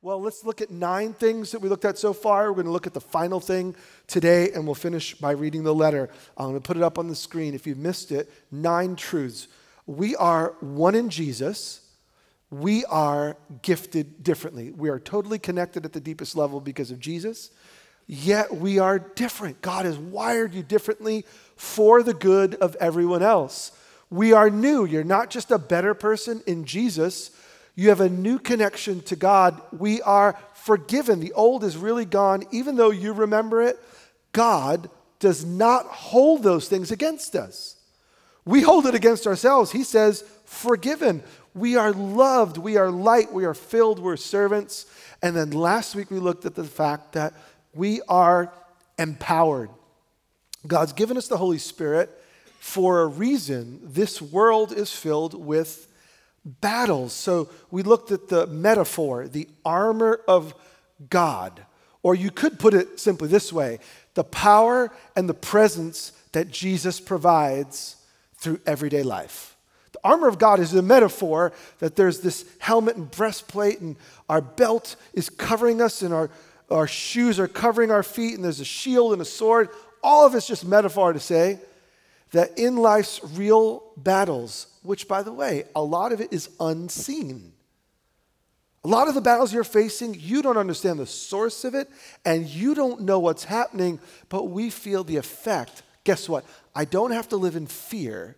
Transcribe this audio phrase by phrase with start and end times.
[0.00, 2.50] Well, let's look at nine things that we looked at so far.
[2.50, 3.74] We're going to look at the final thing
[4.06, 6.08] today, and we'll finish by reading the letter.
[6.38, 8.30] Uh, I'm going to put it up on the screen if you've missed it.
[8.52, 9.48] Nine truths.
[9.86, 11.80] We are one in Jesus.
[12.48, 14.70] We are gifted differently.
[14.70, 17.50] We are totally connected at the deepest level because of Jesus,
[18.06, 19.62] yet we are different.
[19.62, 21.24] God has wired you differently
[21.56, 23.72] for the good of everyone else.
[24.10, 24.84] We are new.
[24.84, 27.32] You're not just a better person in Jesus
[27.78, 29.62] you have a new connection to God.
[29.70, 31.20] We are forgiven.
[31.20, 32.42] The old is really gone.
[32.50, 33.78] Even though you remember it,
[34.32, 37.76] God does not hold those things against us.
[38.44, 39.70] We hold it against ourselves.
[39.70, 41.22] He says, forgiven.
[41.54, 42.58] We are loved.
[42.58, 43.32] We are light.
[43.32, 44.00] We are filled.
[44.00, 44.86] We're servants.
[45.22, 47.32] And then last week we looked at the fact that
[47.72, 48.52] we are
[48.98, 49.70] empowered.
[50.66, 52.10] God's given us the Holy Spirit
[52.58, 53.78] for a reason.
[53.84, 55.84] This world is filled with
[56.60, 57.12] battles.
[57.12, 60.54] So we looked at the metaphor, the armor of
[61.10, 61.64] God.
[62.02, 63.78] Or you could put it simply this way
[64.14, 67.96] the power and the presence that Jesus provides
[68.36, 69.56] through everyday life.
[69.92, 73.96] The armor of God is a metaphor that there's this helmet and breastplate, and
[74.28, 76.30] our belt is covering us, and our,
[76.70, 79.70] our shoes are covering our feet, and there's a shield and a sword.
[80.02, 81.58] All of it's just metaphor to say
[82.32, 87.52] that in life's real battles, which, by the way, a lot of it is unseen.
[88.84, 91.90] A lot of the battles you're facing, you don't understand the source of it,
[92.24, 95.82] and you don't know what's happening, but we feel the effect.
[96.04, 96.46] Guess what?
[96.74, 98.34] I don't have to live in fear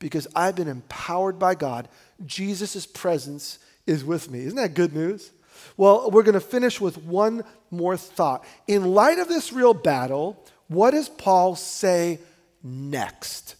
[0.00, 1.86] because I've been empowered by God.
[2.26, 4.40] Jesus' presence is with me.
[4.40, 5.30] Isn't that good news?
[5.76, 8.44] Well, we're going to finish with one more thought.
[8.66, 12.18] In light of this real battle, what does Paul say
[12.60, 13.54] next?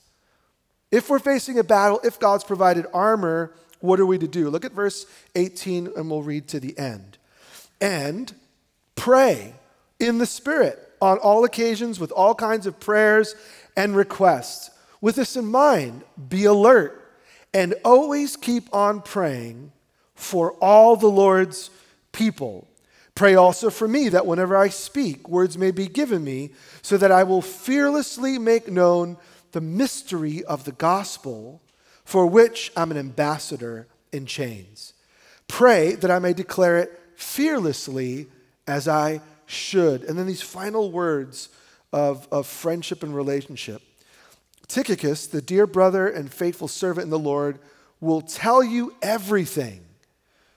[0.93, 4.51] If we're facing a battle, if God's provided armor, what are we to do?
[4.51, 7.17] Look at verse 18 and we'll read to the end.
[7.81, 8.33] And
[8.95, 9.55] pray
[9.99, 13.34] in the Spirit on all occasions with all kinds of prayers
[13.75, 14.71] and requests.
[15.01, 16.99] With this in mind, be alert
[17.55, 19.72] and always keep on praying
[20.15, 21.71] for all the Lord's
[22.12, 22.69] people.
[23.15, 26.50] Pray also for me that whenever I speak, words may be given me,
[26.81, 29.19] so that I will fearlessly make known
[29.53, 31.63] the mystery of the gospel,
[32.05, 34.93] for which I'm an ambassador in chains.
[35.49, 38.27] Pray that I may declare it fearlessly
[38.67, 40.03] as I should.
[40.05, 41.49] And then these final words
[41.93, 43.83] of, of friendship and relationship.
[44.67, 47.59] Tychicus, the dear brother and faithful servant in the Lord,
[48.01, 49.84] will tell you everything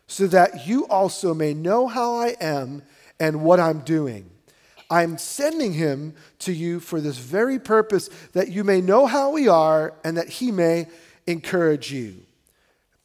[0.08, 2.84] so that you also may know how I am
[3.20, 4.30] and what I'm doing.
[4.90, 9.48] I'm sending him to you for this very purpose, that you may know how we
[9.48, 10.88] are and that he may
[11.28, 12.18] encourage you.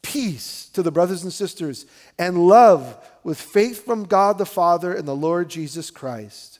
[0.01, 1.85] Peace to the brothers and sisters,
[2.17, 6.59] and love with faith from God the Father and the Lord Jesus Christ.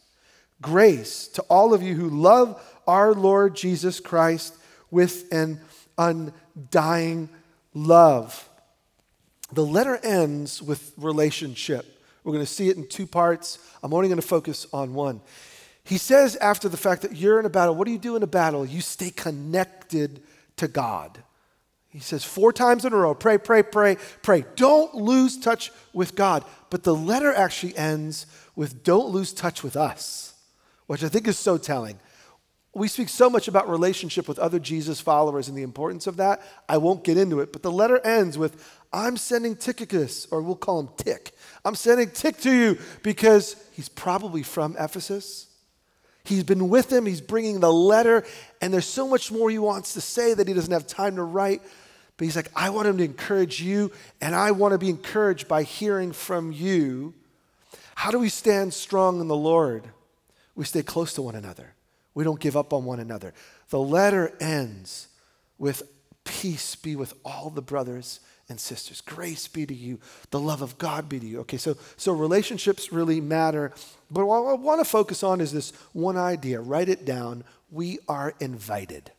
[0.62, 4.56] Grace to all of you who love our Lord Jesus Christ
[4.92, 5.60] with an
[5.98, 7.30] undying
[7.74, 8.48] love.
[9.52, 12.01] The letter ends with relationship.
[12.24, 13.60] We're going to see it in two parts.
[13.82, 15.22] I'm only going to focus on one.
[15.84, 18.24] He says, after the fact that you're in a battle, what do you do in
[18.24, 18.66] a battle?
[18.66, 20.22] You stay connected
[20.58, 21.24] to God.
[21.90, 24.46] He says four times in a row pray, pray, pray, pray.
[24.56, 26.46] Don't lose touch with God.
[26.70, 30.34] But the letter actually ends with don't lose touch with us,
[30.88, 32.00] which I think is so telling.
[32.74, 36.42] We speak so much about relationship with other Jesus followers and the importance of that.
[36.70, 40.56] I won't get into it, but the letter ends with I'm sending Tychicus, or we'll
[40.56, 41.32] call him Tick.
[41.64, 45.48] I'm sending Tick to you because he's probably from Ephesus.
[46.24, 48.24] He's been with him, he's bringing the letter,
[48.62, 51.24] and there's so much more he wants to say that he doesn't have time to
[51.24, 51.62] write.
[52.18, 55.48] But he's like, I want him to encourage you, and I want to be encouraged
[55.48, 57.14] by hearing from you.
[57.96, 59.86] How do we stand strong in the Lord?
[60.54, 61.74] We stay close to one another.
[62.14, 63.34] We don't give up on one another.
[63.70, 65.08] The letter ends
[65.58, 65.84] with
[66.24, 68.20] peace be with all the brothers
[68.52, 69.02] and sisters.
[69.02, 70.00] Grace be to you.
[70.30, 71.40] The love of God be to you.
[71.40, 73.72] Okay, so, so relationships really matter.
[74.12, 76.62] But what I want to focus on is this one idea.
[76.62, 77.44] Write it down.
[77.72, 79.12] We are invited.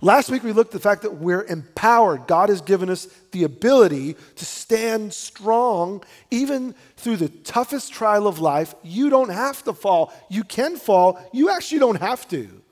[0.00, 2.26] Last week we looked at the fact that we're empowered.
[2.26, 8.38] God has given us the ability to stand strong even through the toughest trial of
[8.38, 8.74] life.
[8.82, 10.12] You don't have to fall.
[10.30, 11.20] You can fall.
[11.32, 12.62] You actually don't have to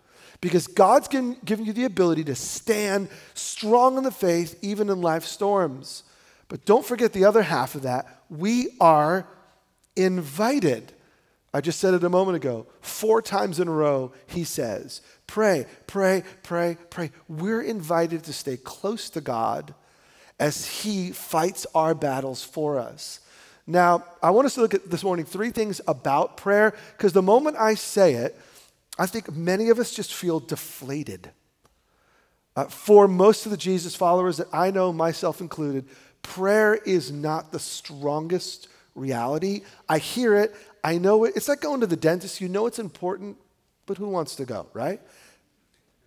[0.40, 5.24] because God's given, you the ability to stand strong in the faith even in life
[5.24, 6.02] storms.
[6.48, 8.22] But don't forget the other half of that.
[8.30, 9.26] We are
[9.96, 10.92] invited.
[11.52, 12.66] I just said it a moment ago.
[12.80, 17.10] Four times in a row, he says, Pray, pray, pray, pray.
[17.28, 19.74] We're invited to stay close to God
[20.38, 23.20] as he fights our battles for us.
[23.66, 27.22] Now, I want us to look at this morning three things about prayer, because the
[27.22, 28.36] moment I say it,
[28.98, 31.30] I think many of us just feel deflated.
[32.56, 35.86] Uh, for most of the Jesus followers that I know, myself included,
[36.22, 39.62] prayer is not the strongest reality.
[39.88, 41.34] I hear it, I know it.
[41.36, 42.40] It's like going to the dentist.
[42.40, 43.36] You know it's important,
[43.86, 45.00] but who wants to go, right?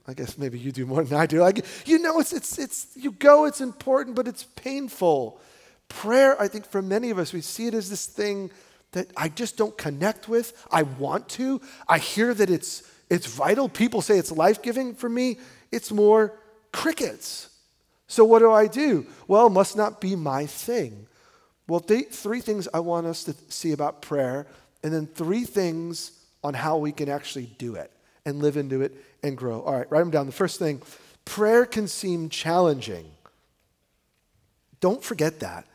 [0.07, 1.39] I guess maybe you do more than I do.
[1.39, 5.39] Like, you know, it's, it's, it's, you go, it's important, but it's painful.
[5.88, 8.51] Prayer, I think for many of us, we see it as this thing
[8.94, 10.66] that I just don't connect with.
[10.72, 11.62] I want to.
[11.88, 13.69] I hear that it's, it's vital.
[13.69, 14.95] People say it's life giving.
[14.95, 15.38] For me,
[15.72, 16.40] it's more
[16.72, 17.50] crickets.
[18.07, 19.06] So what do I do?
[19.28, 21.07] Well, must not be my thing.
[21.68, 24.48] Well, th- three things I want us to see about prayer,
[24.84, 26.12] and then three things
[26.44, 27.92] on how we can actually do it
[28.25, 28.94] and live into it
[29.24, 29.62] and grow.
[29.62, 30.25] All right, write them down.
[30.25, 30.81] The first thing
[31.25, 33.06] prayer can seem challenging.
[34.81, 35.66] Don't forget that.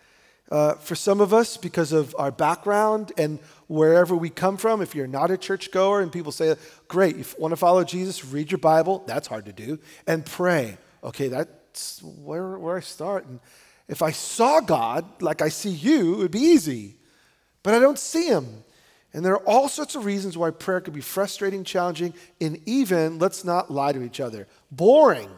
[0.51, 4.95] Uh, for some of us, because of our background and wherever we come from, if
[4.95, 6.57] you're not a churchgoer and people say,
[6.89, 10.79] great, you want to follow Jesus, read your Bible, that's hard to do, and pray.
[11.05, 13.27] Okay, that's where, where I start.
[13.27, 13.41] And
[13.89, 16.97] if I saw God like I see you, it would be easy.
[17.63, 18.65] But I don't see him.
[19.13, 23.19] And there are all sorts of reasons why prayer could be frustrating, challenging, and even,
[23.19, 25.29] let's not lie to each other, boring.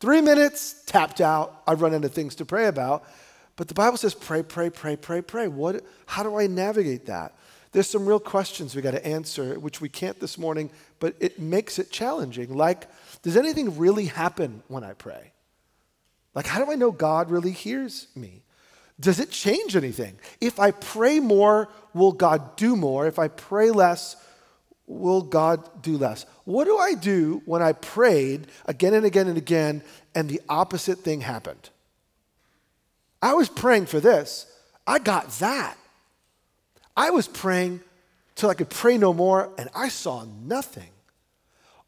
[0.00, 1.62] Three minutes, tapped out.
[1.66, 3.04] I've run into things to pray about.
[3.56, 5.48] But the Bible says pray, pray, pray, pray, pray.
[5.48, 7.34] What, how do I navigate that?
[7.72, 10.70] There's some real questions we got to answer, which we can't this morning,
[11.00, 12.56] but it makes it challenging.
[12.56, 12.88] Like,
[13.22, 15.32] does anything really happen when I pray?
[16.34, 18.42] Like, how do I know God really hears me?
[19.00, 20.16] Does it change anything?
[20.40, 23.06] If I pray more, will God do more?
[23.06, 24.16] If I pray less,
[24.86, 26.26] will God do less?
[26.44, 29.82] What do I do when I prayed again and again and again
[30.14, 31.70] and the opposite thing happened?
[33.24, 34.44] I was praying for this,
[34.86, 35.78] I got that.
[36.94, 37.80] I was praying
[38.34, 40.90] till I could pray no more, and I saw nothing.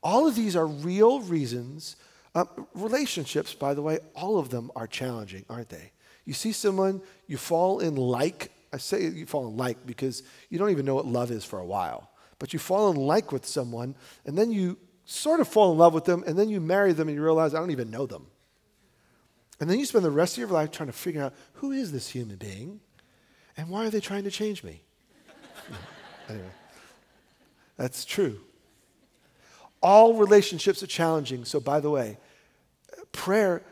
[0.02, 1.96] All of these are real reasons.
[2.34, 5.92] Uh, relationships, by the way, all of them are challenging, aren't they?
[6.24, 8.50] You see someone, you fall in like.
[8.72, 11.58] I say you fall in like because you don't even know what love is for
[11.58, 12.08] a while.
[12.38, 13.94] But you fall in like with someone,
[14.24, 17.08] and then you sort of fall in love with them, and then you marry them
[17.08, 18.26] and you realize, I don't even know them.
[19.60, 21.92] And then you spend the rest of your life trying to figure out who is
[21.92, 22.80] this human being
[23.56, 24.82] and why are they trying to change me?
[26.28, 26.44] anyway,
[27.76, 28.40] that's true.
[29.82, 31.44] All relationships are challenging.
[31.44, 32.18] So, by the way,
[33.12, 33.62] prayer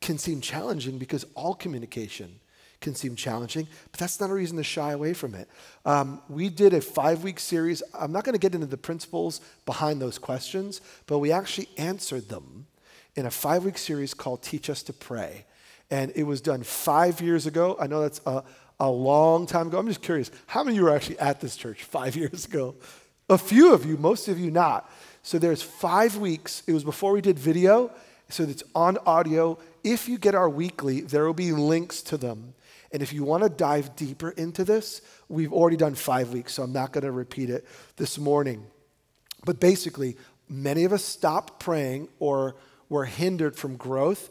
[0.00, 2.38] can seem challenging because all communication
[2.80, 5.48] can seem challenging, but that's not a reason to shy away from it.
[5.86, 7.82] Um, we did a five week series.
[7.98, 12.28] I'm not going to get into the principles behind those questions, but we actually answered
[12.28, 12.66] them
[13.16, 15.46] in a five week series called Teach Us to Pray.
[15.90, 17.76] And it was done five years ago.
[17.78, 18.42] I know that's a,
[18.80, 19.78] a long time ago.
[19.78, 22.74] I'm just curious, how many of you were actually at this church five years ago?
[23.28, 24.90] A few of you, most of you not.
[25.22, 26.62] So there's five weeks.
[26.66, 27.90] It was before we did video,
[28.28, 29.58] so it's on audio.
[29.82, 32.54] If you get our weekly, there will be links to them.
[32.92, 36.62] And if you want to dive deeper into this, we've already done five weeks, so
[36.62, 37.66] I'm not going to repeat it
[37.96, 38.66] this morning.
[39.44, 40.16] But basically,
[40.48, 42.54] many of us stop praying or
[42.94, 44.30] we're hindered from growth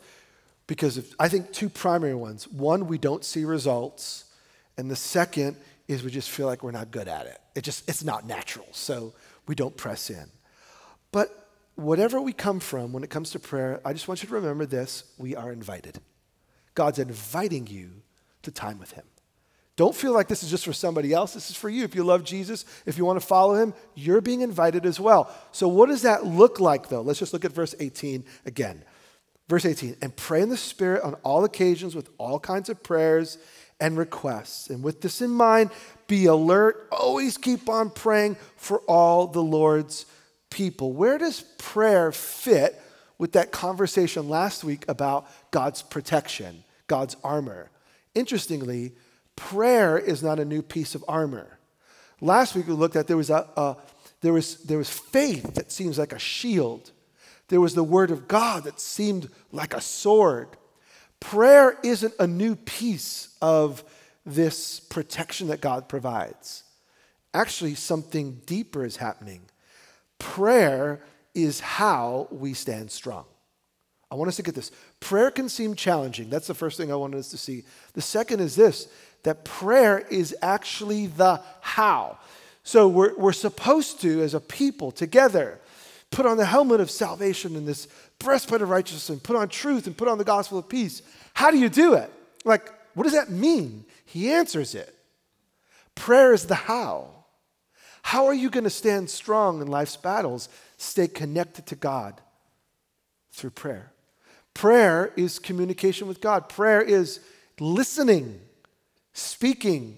[0.68, 2.48] because of, I think, two primary ones.
[2.48, 4.24] One, we don't see results.
[4.77, 5.57] And the second
[5.89, 7.39] is we just feel like we're not good at it.
[7.56, 8.66] It just, it's not natural.
[8.71, 9.11] So
[9.47, 10.28] we don't press in.
[11.11, 14.35] But whatever we come from when it comes to prayer, I just want you to
[14.35, 15.99] remember this we are invited.
[16.73, 17.90] God's inviting you
[18.44, 19.04] to time with Him.
[19.75, 21.33] Don't feel like this is just for somebody else.
[21.33, 21.83] This is for you.
[21.83, 25.33] If you love Jesus, if you want to follow Him, you're being invited as well.
[25.51, 27.01] So, what does that look like, though?
[27.01, 28.83] Let's just look at verse 18 again.
[29.49, 33.37] Verse 18, and pray in the Spirit on all occasions with all kinds of prayers
[33.80, 34.69] and requests.
[34.69, 35.71] And with this in mind,
[36.07, 40.06] be alert, always keep on praying for all the Lord's
[40.49, 40.94] people.
[40.94, 42.81] Where does prayer fit
[43.18, 47.69] with that conversation last week about God's protection, God's armor?
[48.15, 48.94] Interestingly,
[49.35, 51.59] prayer is not a new piece of armor.
[52.21, 53.78] Last week we looked at there was a, a
[54.21, 56.92] there was there was faith that seems like a shield.
[57.49, 60.49] There was the word of God that seemed like a sword.
[61.19, 63.83] Prayer isn't a new piece of
[64.25, 66.63] this protection that God provides.
[67.33, 69.42] Actually, something deeper is happening.
[70.19, 73.25] Prayer is how we stand strong.
[74.11, 74.71] I want us to get this.
[74.99, 76.30] Prayer can seem challenging.
[76.30, 77.63] That's the first thing I wanted us to see.
[77.94, 78.87] The second is this
[79.23, 82.18] that prayer is actually the how.
[82.63, 85.59] So we're, we're supposed to, as a people together,
[86.11, 87.87] put on the helmet of salvation and this
[88.19, 91.01] breastplate of righteousness and put on truth and put on the gospel of peace.
[91.33, 92.11] How do you do it?
[92.45, 93.85] Like, what does that mean?
[94.06, 94.94] He answers it.
[95.95, 97.09] Prayer is the how.
[98.03, 100.49] How are you going to stand strong in life's battles?
[100.77, 102.19] Stay connected to God
[103.31, 103.92] through prayer.
[104.53, 106.49] Prayer is communication with God.
[106.49, 107.19] Prayer is
[107.59, 108.39] listening,
[109.14, 109.98] speaking.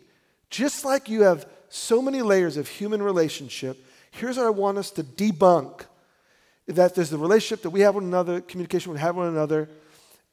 [0.50, 4.92] Just like you have so many layers of human relationship, here's what I want us
[4.92, 5.86] to debunk
[6.68, 9.70] that there's the relationship that we have with another, communication we have with one another,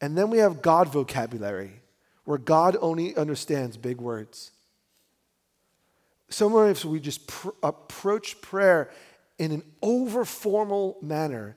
[0.00, 1.82] and then we have God vocabulary,
[2.24, 4.50] where God only understands big words.
[6.28, 8.90] Sometimes we just pr- approach prayer
[9.38, 11.56] in an over formal manner.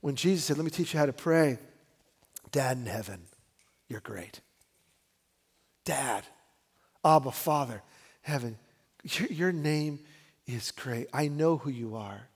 [0.00, 1.58] When Jesus said, Let me teach you how to pray,
[2.50, 3.22] Dad in heaven,
[3.88, 4.40] you're great.
[5.84, 6.24] Dad,
[7.06, 7.82] Abba, Father,
[8.22, 8.58] heaven,
[9.04, 10.00] your, name
[10.46, 11.06] is great.
[11.12, 12.28] I know who you are.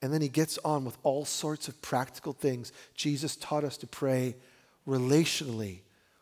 [0.00, 2.72] And then he gets on with all sorts of practical things.
[2.94, 4.36] Jesus taught us to pray
[4.86, 5.80] relationally.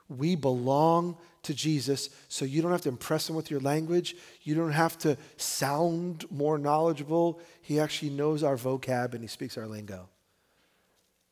[0.08, 4.16] We belong to Jesus, so you don't have to impress him with your language.
[4.42, 7.38] You don't have to sound more knowledgeable.
[7.60, 10.08] He actually knows our vocab and he speaks our lingo.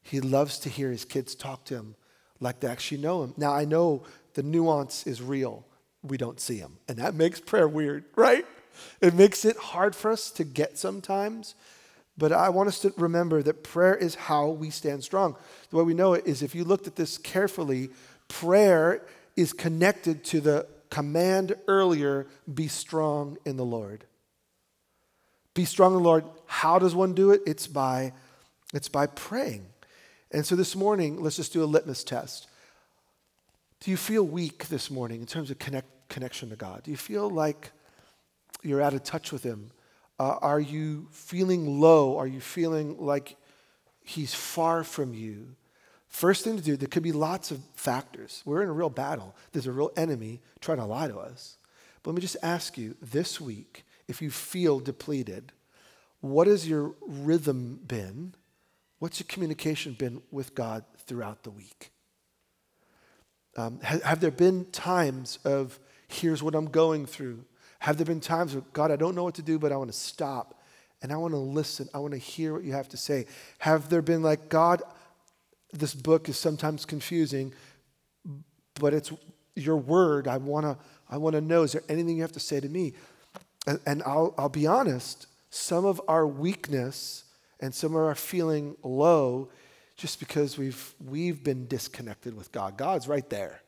[0.03, 1.97] He loves to hear his kids talk to him
[2.41, 3.35] like they actually know him.
[3.39, 5.65] Now, I know the nuance is real.
[6.09, 6.79] We don't see him.
[6.89, 8.47] And that makes prayer weird, right?
[9.01, 11.55] It makes it hard for us to get sometimes.
[12.19, 15.37] But I want us to remember that prayer is how we stand strong.
[15.71, 17.91] The way we know it is if you looked at this carefully,
[18.29, 19.03] prayer
[19.37, 24.05] is connected to the command earlier be strong in the Lord.
[25.53, 26.25] Be strong in the Lord.
[26.47, 27.43] How does one do it?
[27.47, 28.13] It's by,
[28.73, 29.67] it's by praying.
[30.31, 32.47] And so this morning, let's just do a litmus test.
[33.81, 36.83] Do you feel weak this morning in terms of connect, connection to God?
[36.85, 37.71] Do you feel like
[38.63, 39.71] you're out of touch with Him?
[40.19, 42.17] Uh, are you feeling low?
[42.19, 43.37] Are you feeling like
[44.03, 45.57] He's far from you?
[46.09, 48.43] First thing to do, there could be lots of factors.
[48.45, 49.37] We're in a real battle.
[49.53, 51.59] There's a real enemy trying to lie to us.
[52.03, 55.53] But let me just ask you this week if you feel depleted,
[56.21, 58.35] what has your rhythm been?
[58.99, 61.91] What's your communication been with God throughout the week?
[63.57, 67.45] Um, have, have there been times of, here's what I'm going through?
[67.81, 69.93] Have there been times where, God, I don't know what to do, but I want
[69.93, 70.61] to stop
[71.03, 71.89] and I want to listen.
[71.95, 73.27] I want to hear what you have to say.
[73.59, 74.83] Have there been like, God,
[75.73, 77.53] this book is sometimes confusing,
[78.81, 79.13] but it's
[79.55, 80.27] your word.
[80.27, 82.69] I want to I want to know is there anything you have to say to
[82.69, 82.95] me?
[83.67, 87.25] And, and I'll, I'll be honest, some of our weakness
[87.61, 89.51] and some of our feeling low
[89.97, 92.77] just because we've, we've been disconnected with God.
[92.77, 93.61] God's right there.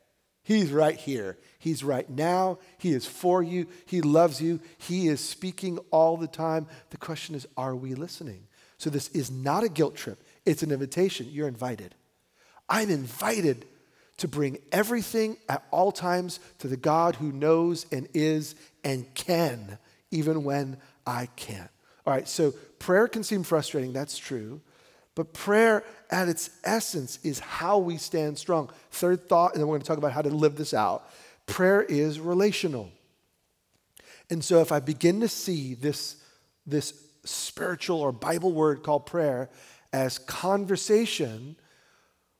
[0.48, 1.36] He's right here.
[1.58, 2.58] He's right now.
[2.78, 3.66] He is for you.
[3.84, 4.60] He loves you.
[4.78, 6.66] He is speaking all the time.
[6.88, 8.46] The question is, are we listening?
[8.78, 10.22] So this is not a guilt trip.
[10.46, 11.28] It's an invitation.
[11.30, 11.94] You're invited.
[12.66, 13.66] I'm invited
[14.16, 19.76] to bring everything at all times to the God who knows and is and can,
[20.10, 21.68] even when I can't.
[22.06, 24.62] All right, so prayer can seem frustrating, that's true.
[25.18, 25.82] But prayer
[26.12, 28.70] at its essence is how we stand strong.
[28.92, 31.10] Third thought, and then we're going to talk about how to live this out.
[31.46, 32.92] Prayer is relational.
[34.30, 36.22] And so if I begin to see this,
[36.64, 36.94] this
[37.24, 39.50] spiritual or Bible word called prayer
[39.92, 41.56] as conversation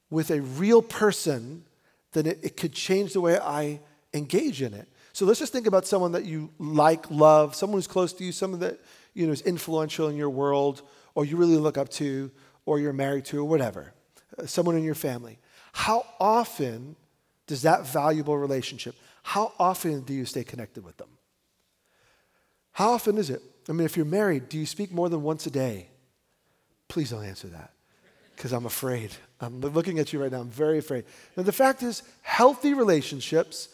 [0.09, 1.65] with a real person,
[2.13, 3.81] then it, it could change the way I
[4.15, 4.87] engage in it.
[5.13, 8.31] So let's just think about someone that you like, love, someone who's close to you,
[8.31, 8.79] someone that
[9.15, 10.83] you know is influential in your world,
[11.17, 12.31] or you really look up to,
[12.69, 13.95] or you're married to, or whatever.
[14.39, 15.39] Uh, someone in your family.
[15.73, 16.97] How often
[17.47, 18.95] does that valuable relationship?
[19.23, 21.09] How often do you stay connected with them?
[22.73, 23.41] How often is it?
[23.71, 25.89] I mean, if you're married, do you speak more than once a day?
[26.89, 27.73] Please don't answer that
[28.37, 29.13] because I'm afraid.
[29.41, 30.41] I'm looking at you right now.
[30.41, 31.05] I'm very afraid.
[31.39, 33.71] Now, the fact is, healthy relationships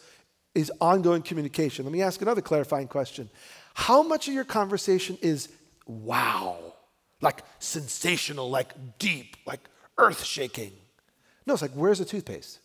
[0.53, 1.83] is ongoing communication.
[1.83, 3.29] Let me ask another clarifying question.
[3.73, 5.49] How much of your conversation is
[5.85, 6.74] wow,
[7.25, 9.59] like sensational, like deep, like
[9.97, 10.71] earth shaking?
[11.45, 12.59] No, it's like, where's the toothpaste?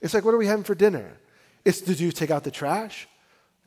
[0.00, 1.18] It's like, what are we having for dinner?
[1.64, 3.08] It's, did you take out the trash?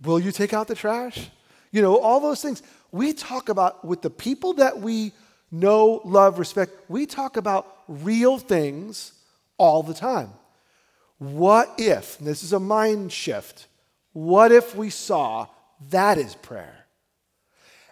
[0.01, 1.29] Will you take out the trash?
[1.71, 2.61] You know, all those things.
[2.91, 5.13] We talk about with the people that we
[5.51, 6.73] know, love, respect.
[6.89, 9.13] We talk about real things
[9.57, 10.31] all the time.
[11.17, 13.67] What if, this is a mind shift,
[14.13, 15.47] what if we saw
[15.89, 16.85] that is prayer?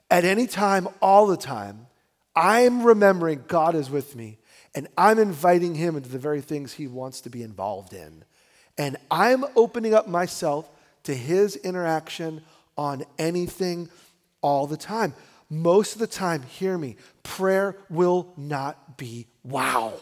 [0.10, 1.86] At any time, all the time,
[2.36, 4.40] I'm remembering God is with me
[4.76, 8.24] and I'm inviting Him into the very things He wants to be involved in.
[8.78, 10.70] And I'm opening up myself
[11.04, 12.42] to His interaction
[12.78, 13.90] on anything
[14.42, 15.14] all the time.
[15.50, 19.94] Most of the time, hear me, prayer will not be wow.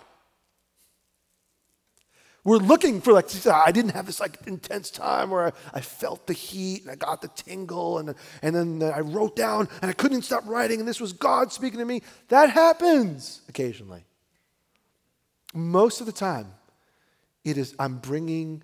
[2.48, 6.28] We're looking for like, I didn't have this like intense time where I, I felt
[6.28, 9.94] the heat and I got the tingle and, and then I wrote down and I
[9.94, 12.04] couldn't stop writing and this was God speaking to me.
[12.30, 14.06] That happens occasionally.
[15.54, 16.54] Most of the time,
[17.44, 18.64] it is I'm bringing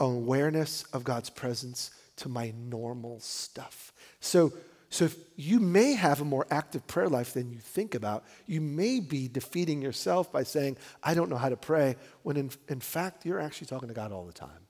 [0.00, 3.92] awareness of God's presence to my normal stuff.
[4.18, 4.52] So
[4.90, 8.24] so if you may have a more active prayer life than you think about.
[8.46, 12.50] You may be defeating yourself by saying, I don't know how to pray, when in,
[12.68, 14.66] in fact, you're actually talking to God all the time.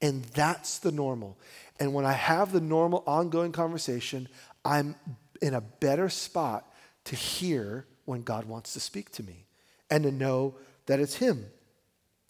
[0.00, 1.38] And that's the normal.
[1.80, 4.28] And when I have the normal ongoing conversation,
[4.64, 4.94] I'm
[5.42, 6.72] in a better spot
[7.04, 9.44] to hear when God wants to speak to me
[9.90, 10.54] and to know
[10.86, 11.46] that it's Him.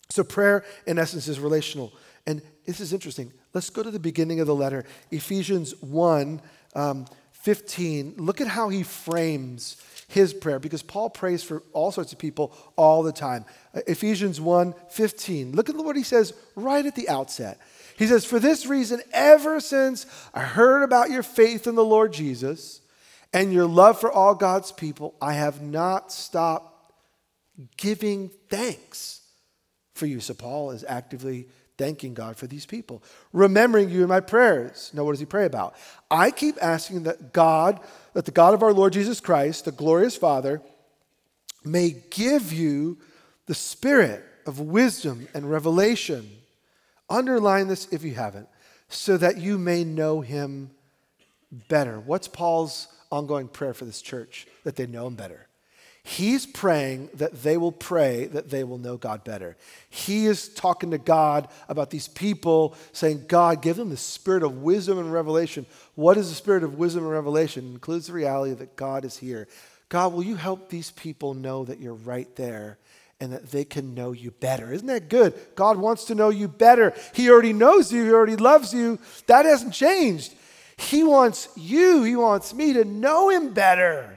[0.09, 1.93] So prayer, in essence, is relational.
[2.27, 3.33] And this is interesting.
[3.55, 6.41] Let's go to the beginning of the letter, Ephesians 1
[6.77, 9.77] um, 15, look at how he frames
[10.09, 13.45] his prayer because Paul prays for all sorts of people all the time.
[13.75, 17.59] Uh, Ephesians 1 15, look at what he says right at the outset.
[17.97, 22.13] He says, For this reason, ever since I heard about your faith in the Lord
[22.13, 22.81] Jesus
[23.33, 26.93] and your love for all God's people, I have not stopped
[27.77, 29.23] giving thanks
[29.95, 30.21] for you.
[30.21, 33.03] So Paul is actively thanking God for these people,
[33.33, 34.91] remembering you in my prayers.
[34.95, 35.75] Now, what does he pray about?
[36.11, 37.81] I keep asking that God,
[38.15, 40.63] that the God of our Lord Jesus Christ, the glorious Father,
[41.65, 42.99] may give you
[43.47, 46.31] the spirit of wisdom and revelation.
[47.11, 48.49] Underline this if you haven't,
[48.89, 50.71] so that you may know him
[51.69, 52.01] better.
[52.01, 54.47] What's Paul's ongoing prayer for this church?
[54.65, 55.49] That they know him better.
[56.09, 59.57] He's praying that they will pray that they will know God better.
[59.91, 64.63] He is talking to God about these people, saying, God, give them the spirit of
[64.63, 65.67] wisdom and revelation.
[65.97, 67.67] What is the spirit of wisdom and revelation?
[67.67, 69.49] It includes the reality that God is here.
[69.89, 72.79] God, will you help these people know that you're right there
[73.19, 74.73] and that they can know you better?
[74.73, 75.35] Isn't that good?
[75.57, 76.95] God wants to know you better.
[77.15, 79.01] He already knows you, He already loves you.
[79.27, 80.37] That hasn't changed.
[80.77, 84.16] He wants you, He wants me to know Him better.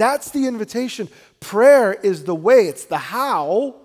[0.00, 1.10] That's the invitation.
[1.40, 3.76] Prayer is the way, it's the how.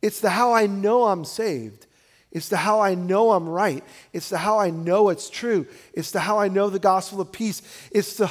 [0.00, 1.86] It's the how I know I'm saved.
[2.30, 3.84] It's the how I know I'm right.
[4.14, 5.66] It's the how I know it's true.
[5.92, 7.60] It's the how I know the gospel of peace.
[7.90, 8.30] It's the,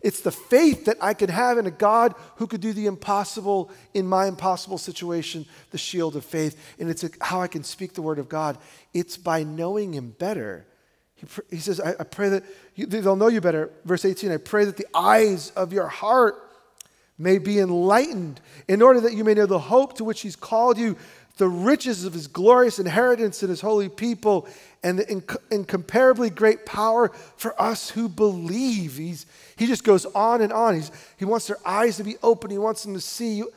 [0.00, 3.72] it's the faith that I can have in a God who could do the impossible
[3.92, 6.56] in my impossible situation, the shield of faith.
[6.78, 8.58] And it's a, how I can speak the word of God.
[8.94, 10.66] It's by knowing Him better.
[11.16, 12.44] He, he says, I, I pray that
[12.76, 13.72] you, they'll know you better.
[13.84, 16.46] Verse 18, I pray that the eyes of your heart
[17.20, 20.78] may be enlightened, in order that you may know the hope to which He's called
[20.78, 20.96] you,
[21.36, 24.48] the riches of His glorious inheritance in His holy people,
[24.82, 28.96] and the inc- incomparably great power for us who believe.
[28.96, 30.74] He's, he just goes on and on.
[30.74, 33.34] He's, he wants their eyes to be open, He wants them to see.
[33.34, 33.52] You.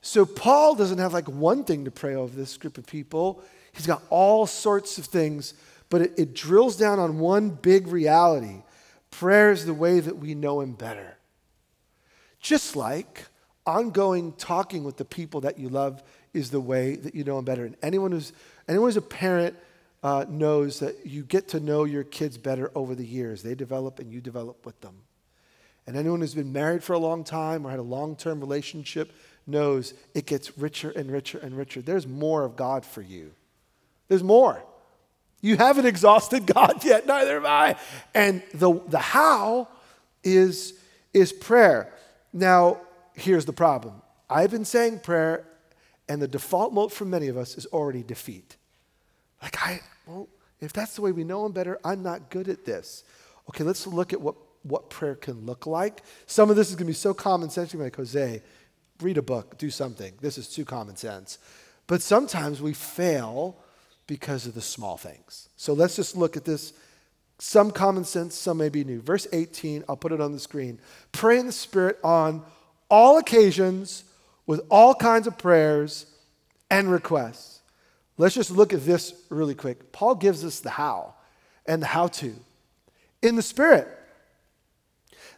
[0.00, 3.86] So, Paul doesn't have like one thing to pray over this group of people, he's
[3.86, 5.54] got all sorts of things,
[5.90, 8.62] but it, it drills down on one big reality.
[9.10, 11.18] Prayer is the way that we know Him better.
[12.44, 13.24] Just like
[13.64, 16.02] ongoing talking with the people that you love
[16.34, 17.64] is the way that you know them better.
[17.64, 18.34] And anyone who's,
[18.68, 19.56] anyone who's a parent
[20.02, 23.42] uh, knows that you get to know your kids better over the years.
[23.42, 24.94] They develop and you develop with them.
[25.86, 29.14] And anyone who's been married for a long time or had a long term relationship
[29.46, 31.80] knows it gets richer and richer and richer.
[31.80, 33.32] There's more of God for you.
[34.08, 34.62] There's more.
[35.40, 37.76] You haven't exhausted God yet, neither have I.
[38.14, 39.68] And the, the how
[40.22, 40.74] is,
[41.14, 41.90] is prayer.
[42.34, 42.80] Now,
[43.14, 45.46] here's the problem I've been saying prayer,
[46.08, 48.56] and the default mode for many of us is already defeat.
[49.40, 50.28] Like, I, well,
[50.60, 53.04] if that's the way we know Him better, I'm not good at this.
[53.48, 56.02] Okay, let's look at what, what prayer can look like.
[56.26, 57.72] Some of this is going to be so common sense.
[57.72, 58.42] You're like, Jose,
[59.00, 60.14] read a book, do something.
[60.20, 61.38] This is too common sense.
[61.86, 63.56] But sometimes we fail
[64.06, 65.48] because of the small things.
[65.56, 66.72] So let's just look at this
[67.38, 69.00] some common sense, some may be new.
[69.00, 70.80] Verse 18, I'll put it on the screen.
[71.12, 72.42] Pray in the Spirit on
[72.88, 74.04] all occasions
[74.46, 76.06] with all kinds of prayers
[76.70, 77.60] and requests.
[78.16, 79.90] Let's just look at this really quick.
[79.92, 81.14] Paul gives us the how
[81.66, 82.34] and the how to
[83.22, 83.88] in the Spirit.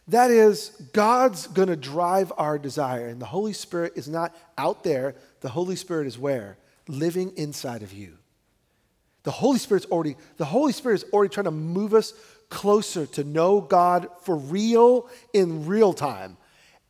[0.09, 4.83] That is, God's going to drive our desire, and the Holy Spirit is not out
[4.83, 5.15] there.
[5.41, 6.57] The Holy Spirit is where?
[6.87, 8.17] Living inside of you.
[9.27, 12.13] The Holy Spirit's already, the Holy Spirit is already trying to move us
[12.47, 16.37] closer to know God for real in real time.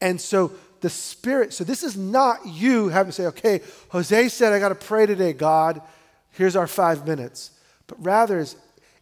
[0.02, 4.54] And so the Spirit, so this is not you having to say, okay, Jose said
[4.54, 5.82] I got to pray today, God.
[6.30, 7.54] Here's our five minutes.
[7.88, 8.56] But rather is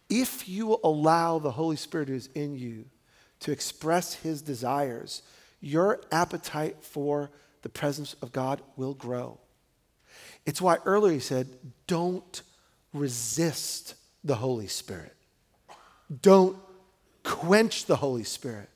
[0.08, 2.86] if you allow the Holy Spirit who is in you
[3.40, 5.20] to express his desires,
[5.60, 9.38] your appetite for the presence of God will grow.
[10.46, 11.48] It's why earlier he said,
[11.86, 12.40] don't
[12.98, 15.14] resist the Holy Spirit.
[16.22, 16.56] Don't
[17.22, 18.68] quench the Holy Spirit.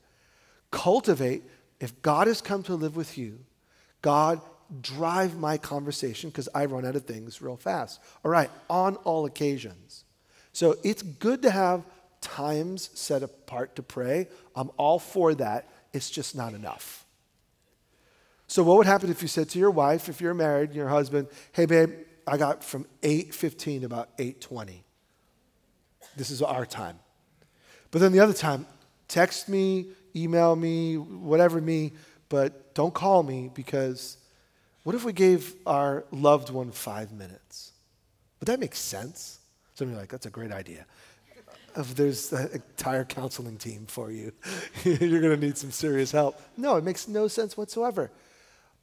[0.71, 1.43] Cultivate,
[1.81, 3.39] if God has come to live with you,
[4.03, 4.41] God,
[4.81, 8.01] drive my conversation because I run out of things real fast.
[8.25, 10.05] All right, on all occasions.
[10.53, 11.85] So it's good to have
[12.21, 14.29] times set apart to pray.
[14.55, 15.69] I'm all for that.
[15.93, 17.05] It's just not enough.
[18.47, 21.29] So what would happen if you said to your wife, if you're married, your husband,
[21.53, 21.93] "Hey babe,
[22.31, 24.85] I got from 8:15 to about 8:20.
[26.17, 26.99] This is our time."
[27.91, 28.67] But then the other time,
[29.09, 31.93] text me, email me, whatever me,
[32.29, 34.17] but don't call me because
[34.85, 37.73] what if we gave our loved one 5 minutes?
[38.39, 39.41] Would that make sense?
[39.75, 40.87] Some like, that's a great idea
[41.77, 44.33] if there's an entire counseling team for you,
[44.85, 46.41] you're going to need some serious help.
[46.57, 48.11] No, it makes no sense whatsoever.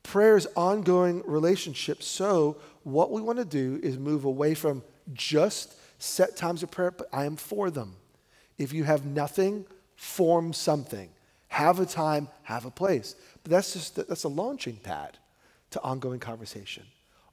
[0.04, 2.02] Prayer is ongoing relationship.
[2.02, 2.58] So
[2.88, 4.82] what we want to do is move away from
[5.14, 7.98] just set times of prayer, but I am for them.
[8.58, 9.66] If you have nothing,
[9.98, 11.10] form something.
[11.50, 13.16] Have a time, have a place.
[13.44, 15.18] But that's just that's a launching pad
[15.72, 16.84] to ongoing conversation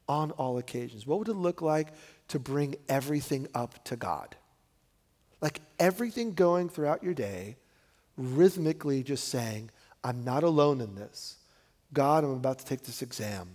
[0.09, 1.07] on all occasions.
[1.07, 1.89] What would it look like
[2.29, 4.35] to bring everything up to God?
[5.41, 7.59] Like everything going throughout your day,
[8.17, 9.71] rhythmically just saying,
[10.03, 11.37] I'm not alone in this.
[11.93, 13.51] God, I'm about to take this exam.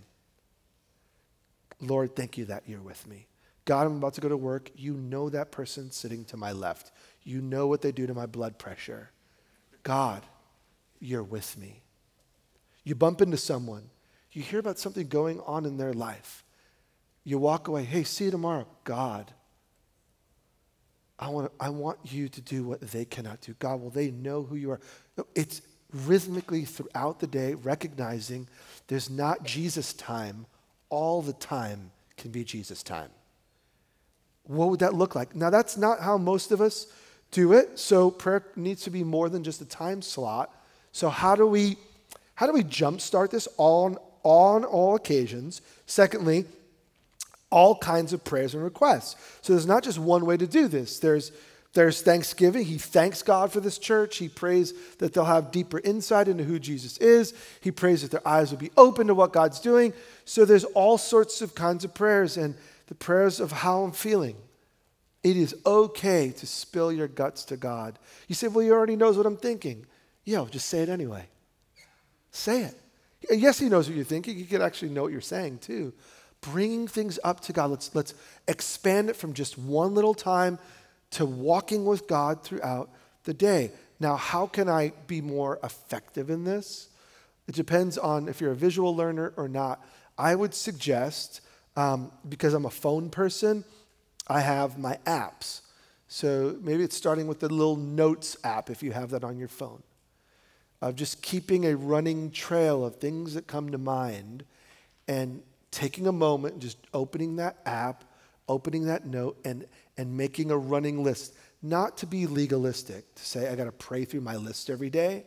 [1.80, 3.26] Lord, thank you that you're with me.
[3.64, 4.70] God, I'm about to go to work.
[4.74, 6.92] You know that person sitting to my left.
[7.22, 9.10] You know what they do to my blood pressure.
[9.82, 10.22] God,
[10.98, 11.82] you're with me.
[12.84, 13.90] You bump into someone.
[14.32, 16.44] You hear about something going on in their life.
[17.24, 17.84] You walk away.
[17.84, 18.66] Hey, see you tomorrow.
[18.84, 19.30] God,
[21.18, 23.54] I want, I want you to do what they cannot do.
[23.58, 24.80] God, will they know who you are?
[25.34, 25.60] It's
[25.92, 28.48] rhythmically throughout the day, recognizing
[28.86, 30.46] there's not Jesus time.
[30.90, 33.10] All the time can be Jesus time.
[34.44, 35.34] What would that look like?
[35.34, 36.86] Now, that's not how most of us
[37.30, 37.78] do it.
[37.78, 40.54] So prayer needs to be more than just a time slot.
[40.92, 41.76] So how do we
[42.34, 45.60] how do we jumpstart this on on all occasions?
[45.86, 46.46] Secondly,
[47.50, 49.16] all kinds of prayers and requests.
[49.42, 50.98] So there's not just one way to do this.
[50.98, 51.32] There's
[51.72, 52.64] there's thanksgiving.
[52.64, 54.16] He thanks God for this church.
[54.16, 57.32] He prays that they'll have deeper insight into who Jesus is.
[57.60, 59.92] He prays that their eyes will be open to what God's doing.
[60.24, 62.56] So there's all sorts of kinds of prayers and
[62.88, 64.36] the prayers of how I'm feeling.
[65.22, 67.98] It is okay to spill your guts to God.
[68.26, 69.86] You say, well, he already knows what I'm thinking.
[70.24, 71.28] Yeah, just say it anyway.
[72.32, 72.74] Say it.
[73.30, 74.34] Yes, he knows what you're thinking.
[74.34, 75.92] He could actually know what you're saying too
[76.40, 77.70] bringing things up to God.
[77.70, 78.14] Let's, let's
[78.48, 80.58] expand it from just one little time
[81.10, 82.90] to walking with God throughout
[83.24, 83.72] the day.
[83.98, 86.88] Now, how can I be more effective in this?
[87.46, 89.84] It depends on if you're a visual learner or not.
[90.16, 91.40] I would suggest,
[91.76, 93.64] um, because I'm a phone person,
[94.28, 95.62] I have my apps.
[96.06, 99.48] So maybe it's starting with the little notes app if you have that on your
[99.48, 99.82] phone,
[100.80, 104.44] of just keeping a running trail of things that come to mind
[105.08, 108.04] and taking a moment and just opening that app,
[108.50, 111.34] opening that note, and, and making a running list.
[111.62, 115.24] Not to be legalistic, to say, I got to pray through my list every day.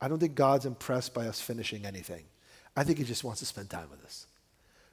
[0.00, 2.24] I don't think God's impressed by us finishing anything.
[2.76, 4.26] I think He just wants to spend time with us.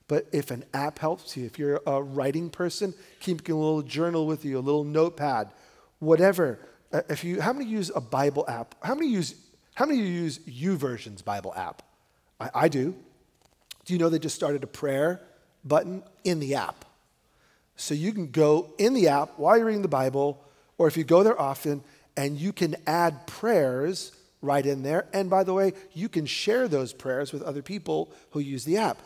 [0.08, 4.26] But if an app helps you, if you're a writing person, keeping a little journal
[4.26, 5.52] with you, a little notepad,
[6.00, 6.60] whatever.
[6.92, 8.76] Uh, if you, how many use a Bible app?
[8.82, 9.36] How many use,
[9.76, 11.84] how many use YouVersion's Bible app?
[12.40, 12.96] I, I do.
[13.86, 15.22] Do you know they just started a prayer
[15.66, 16.86] button in the app?
[17.78, 20.44] So you can go in the app while you're reading the Bible,
[20.78, 21.84] or if you go there often,
[22.18, 24.12] and you can add prayers
[24.42, 25.06] right in there.
[25.14, 28.78] And by the way, you can share those prayers with other people who use the
[28.78, 28.98] app.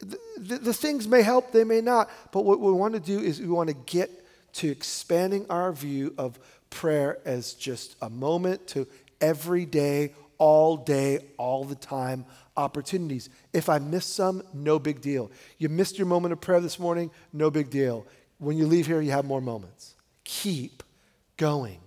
[0.00, 3.20] The, the, the things may help, they may not, but what we want to do
[3.20, 4.10] is we want to get
[4.54, 6.38] to expanding our view of
[6.70, 8.86] prayer as just a moment to
[9.20, 12.24] every day, all day, all the time
[12.58, 13.30] opportunities.
[13.52, 15.30] If I miss some, no big deal.
[15.56, 18.06] You missed your moment of prayer this morning, no big deal.
[18.38, 19.94] When you leave here, you have more moments.
[20.24, 20.82] Keep
[21.36, 21.78] going.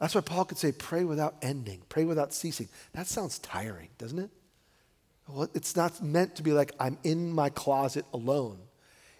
[0.00, 2.68] That's why Paul could say, pray without ending, pray without ceasing.
[2.92, 4.30] That sounds tiring, doesn't it?
[5.26, 8.58] Well, it's not meant to be like I'm in my closet alone.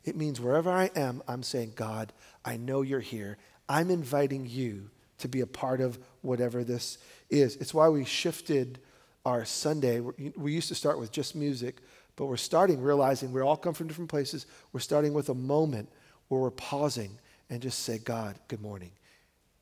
[0.04, 2.12] It means wherever I am, I'm saying, God,
[2.44, 3.36] I know you're here.
[3.68, 7.56] I'm inviting you to be a part of whatever this is.
[7.56, 8.78] It's why we shifted
[9.24, 10.00] our Sunday.
[10.00, 11.80] We used to start with just music,
[12.16, 14.46] but we're starting realizing we all come from different places.
[14.72, 15.88] We're starting with a moment
[16.28, 17.18] where we're pausing
[17.50, 18.92] and just say, God, good morning.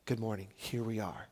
[0.04, 0.48] Good morning.
[0.56, 1.28] Here we are.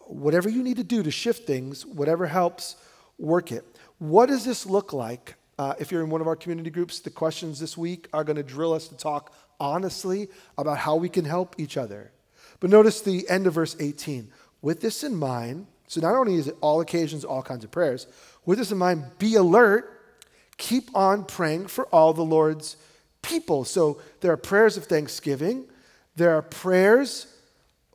[0.00, 2.76] Whatever you need to do to shift things, whatever helps,
[3.18, 3.64] work it.
[3.98, 5.34] What does this look like?
[5.58, 8.36] Uh, if you're in one of our community groups, the questions this week are going
[8.36, 10.28] to drill us to talk honestly
[10.58, 12.10] about how we can help each other.
[12.58, 14.30] But notice the end of verse 18.
[14.60, 18.06] With this in mind, so not only is it all occasions, all kinds of prayers,
[18.46, 20.00] with this in mind, be alert,
[20.56, 22.78] keep on praying for all the Lord's
[23.20, 23.66] people.
[23.66, 25.66] So there are prayers of thanksgiving,
[26.16, 27.26] there are prayers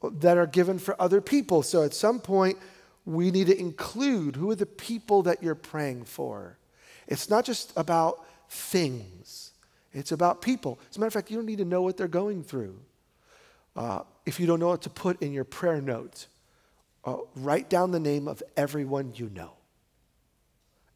[0.03, 1.63] that are given for other people.
[1.63, 2.59] So at some point,
[3.03, 6.59] we need to include who are the people that you're praying for.
[7.07, 9.53] It's not just about things,
[9.91, 10.77] it's about people.
[10.91, 12.77] As a matter of fact, you don't need to know what they're going through.
[13.75, 16.27] Uh, if you don't know what to put in your prayer note,
[17.05, 19.51] uh, write down the name of everyone you know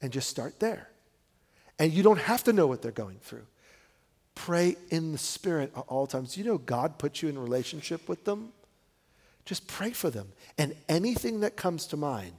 [0.02, 0.90] and just start there.
[1.80, 3.46] And you don't have to know what they're going through.
[4.36, 6.38] Pray in the Spirit at all times.
[6.38, 8.54] You know God put you in relationship with them?
[9.46, 10.30] Just pray for them.
[10.58, 12.34] And anything that comes to mind,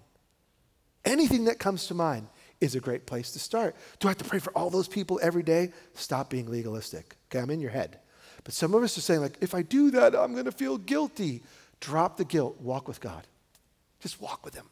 [1.04, 2.28] anything that comes to mind
[2.60, 3.74] is a great place to start.
[3.98, 5.72] Do I have to pray for all those people every day?
[5.94, 7.16] Stop being legalistic.
[7.28, 7.98] Okay, I'm in your head.
[8.44, 10.78] But some of us are saying, like, if I do that, I'm going to feel
[10.78, 11.42] guilty.
[11.80, 13.26] Drop the guilt, walk with God.
[14.02, 14.66] Just walk with Him.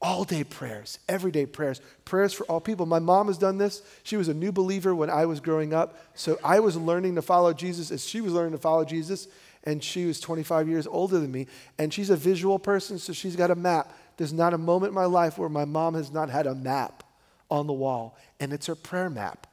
[0.00, 2.84] All day prayers, everyday prayers, prayers for all people.
[2.86, 3.82] My mom has done this.
[4.02, 5.98] She was a new believer when I was growing up.
[6.14, 9.28] So I was learning to follow Jesus as she was learning to follow Jesus
[9.64, 11.46] and she was 25 years older than me.
[11.78, 13.92] And she's a visual person, so she's got a map.
[14.16, 17.02] There's not a moment in my life where my mom has not had a map
[17.50, 19.46] on the wall, and it's her prayer map.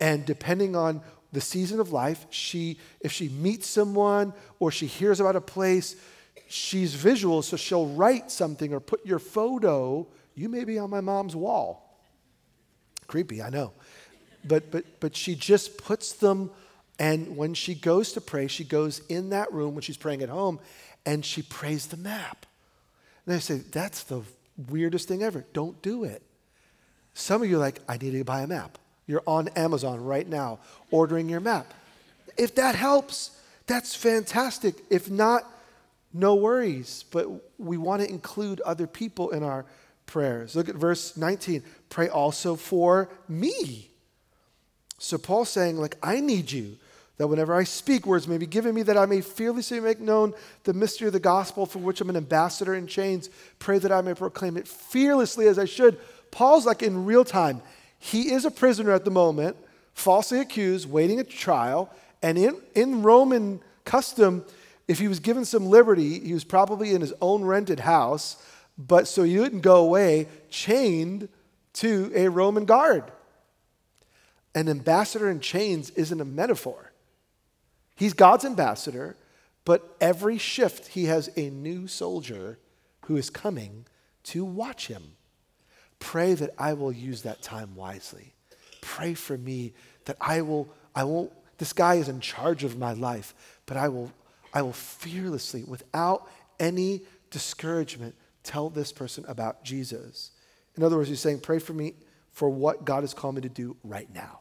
[0.00, 5.20] And depending on the season of life, she, if she meets someone or she hears
[5.20, 5.96] about a place,
[6.52, 10.06] she's visual, so she'll write something or put your photo.
[10.34, 11.98] You may be on my mom's wall.
[13.06, 13.72] Creepy, I know.
[14.44, 16.50] But, but, but she just puts them
[16.98, 20.28] and when she goes to pray, she goes in that room when she's praying at
[20.28, 20.60] home
[21.04, 22.46] and she prays the map.
[23.26, 24.22] And I say, that's the
[24.68, 25.44] weirdest thing ever.
[25.52, 26.22] Don't do it.
[27.14, 28.78] Some of you are like, I need to buy a map.
[29.06, 30.60] You're on Amazon right now
[30.90, 31.74] ordering your map.
[32.36, 33.36] If that helps,
[33.66, 34.76] that's fantastic.
[34.88, 35.44] If not,
[36.12, 37.04] no worries.
[37.10, 39.64] But we want to include other people in our
[40.06, 40.54] prayers.
[40.54, 41.62] Look at verse 19.
[41.88, 43.90] Pray also for me.
[44.98, 46.76] So Paul's saying, like, I need you
[47.18, 50.34] that whenever I speak, words may be given me that I may fearlessly make known
[50.64, 53.30] the mystery of the gospel for which I'm an ambassador in chains.
[53.58, 55.98] Pray that I may proclaim it fearlessly as I should.
[56.30, 57.62] Paul's like in real time.
[57.98, 59.56] He is a prisoner at the moment,
[59.94, 61.94] falsely accused, waiting a trial.
[62.22, 64.44] And in, in Roman custom,
[64.88, 68.42] if he was given some liberty, he was probably in his own rented house,
[68.76, 71.28] but so he wouldn't go away, chained
[71.74, 73.04] to a Roman guard.
[74.54, 76.92] An ambassador in chains isn't a metaphor.
[77.94, 79.16] He's God's ambassador,
[79.64, 82.58] but every shift he has a new soldier
[83.06, 83.86] who is coming
[84.24, 85.16] to watch him.
[85.98, 88.34] Pray that I will use that time wisely.
[88.80, 89.72] Pray for me
[90.06, 93.34] that I will, I won't, this guy is in charge of my life,
[93.66, 94.10] but I will,
[94.52, 96.28] I will fearlessly, without
[96.60, 100.30] any discouragement, tell this person about Jesus.
[100.76, 101.94] In other words, he's saying, pray for me
[102.30, 104.40] for what God has called me to do right now.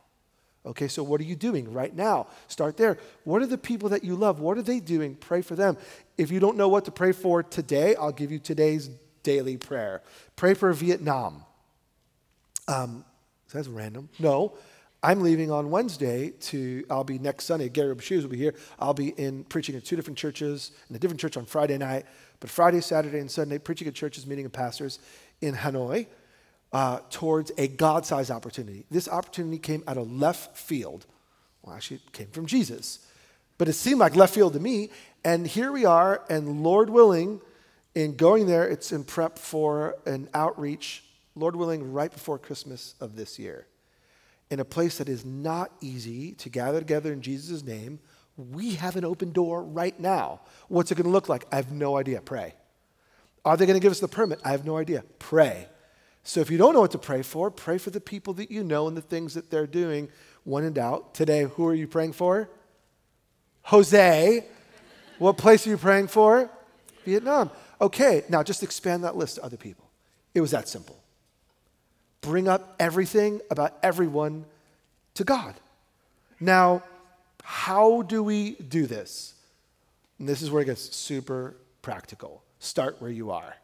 [0.66, 2.28] Okay, so what are you doing right now?
[2.48, 2.98] Start there.
[3.24, 4.40] What are the people that you love?
[4.40, 5.16] What are they doing?
[5.16, 5.76] Pray for them.
[6.18, 8.90] If you don't know what to pray for today, I'll give you today's
[9.24, 10.04] daily prayer.
[10.36, 11.44] Pray for Vietnam.
[12.68, 13.06] Um,
[13.52, 14.10] that's random.
[14.20, 14.54] No,
[15.04, 17.70] I'm leaving on Wednesday to, I'll be next Sunday.
[17.70, 18.54] Gary Shoes will be here.
[18.78, 22.06] I'll be in preaching at two different churches, in a different church on Friday night,
[22.40, 25.00] but Friday, Saturday, and Sunday, preaching at churches, meeting with pastors
[25.42, 26.06] in Hanoi
[26.72, 28.86] uh, towards a God sized opportunity.
[28.92, 31.08] This opportunity came out of left field.
[31.64, 33.00] Well, actually, it came from Jesus.
[33.58, 34.90] But it seemed like left field to me.
[35.24, 37.42] And here we are, and Lord willing,
[37.96, 41.04] in going there, it's in prep for an outreach,
[41.36, 43.66] Lord willing, right before Christmas of this year.
[44.52, 48.00] In a place that is not easy to gather together in Jesus' name,
[48.38, 50.42] we have an open door right now.
[50.68, 51.46] What's it going to look like?
[51.52, 52.22] I have no idea.
[52.22, 52.54] Pray.
[53.46, 54.40] Are they going to give us the permit?
[54.44, 55.04] I have no idea.
[55.20, 55.68] Pray.
[56.24, 58.64] So if you don't know what to pray for, pray for the people that you
[58.64, 60.10] know and the things that they're doing.
[60.44, 62.50] When in doubt, today, who are you praying for?
[63.64, 64.46] Jose.
[65.18, 66.52] What place are you praying for?
[67.06, 67.52] Vietnam.
[67.80, 69.90] Okay, now just expand that list to other people.
[70.34, 71.01] It was that simple.
[72.22, 74.46] Bring up everything about everyone
[75.16, 75.56] to God.
[76.40, 76.84] Now,
[77.44, 79.34] how do we do this?
[80.20, 82.44] And this is where it gets super practical.
[82.60, 83.56] Start where you are.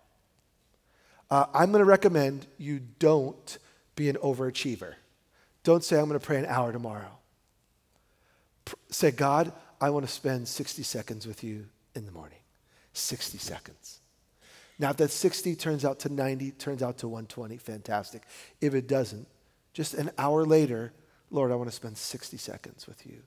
[1.29, 3.57] Uh, I'm going to recommend you don't
[3.95, 4.93] be an overachiever.
[5.63, 7.11] Don't say, I'm going to pray an hour tomorrow.
[8.65, 12.39] P- say, God, I want to spend 60 seconds with you in the morning.
[12.93, 13.96] 60 seconds.
[14.79, 18.23] Now, if that 60 turns out to 90, turns out to 120, fantastic.
[18.61, 19.27] If it doesn't,
[19.77, 20.91] Just an hour later,
[21.29, 23.21] Lord, I want to spend 60 seconds with you.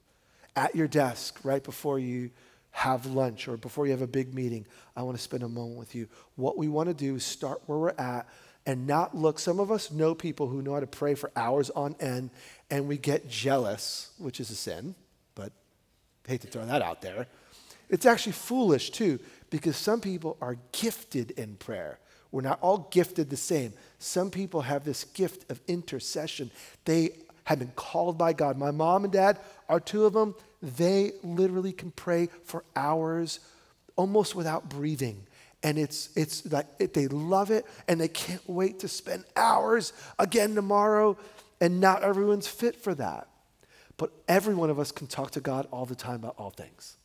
[0.57, 2.33] At your desk, right before you
[2.73, 5.79] have lunch or before you have a big meeting, I want to spend a moment
[5.79, 6.09] with you.
[6.35, 8.29] What we want to do is start where we're at
[8.67, 9.39] and not look.
[9.39, 12.31] Some of us know people who know how to pray for hours on end,
[12.69, 14.97] and we get jealous, which is a sin,
[15.37, 15.53] but
[16.27, 17.29] I hate to throw that out there.
[17.91, 19.19] It's actually foolish too,
[19.51, 21.99] because some people are gifted in prayer.
[22.33, 23.73] We're not all gifted the same.
[23.99, 26.51] Some people have this gift of intercession.
[26.85, 27.11] They
[27.45, 28.57] have been called by God.
[28.57, 30.37] My mom and dad are two of them.
[30.63, 33.41] They literally can pray for hours
[33.97, 35.27] almost without breathing.
[35.63, 39.93] And it's, it's like it, they love it and they can't wait to spend hours
[40.19, 41.19] again tomorrow.
[41.61, 43.29] And not everyone's fit for that.
[43.97, 46.97] But every one of us can talk to God all the time about all things.